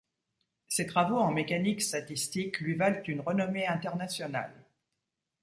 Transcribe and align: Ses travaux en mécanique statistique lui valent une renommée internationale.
Ses 0.67 0.87
travaux 0.87 1.19
en 1.19 1.29
mécanique 1.31 1.83
statistique 1.83 2.59
lui 2.59 2.73
valent 2.73 3.03
une 3.05 3.19
renommée 3.21 3.67
internationale. 3.67 4.65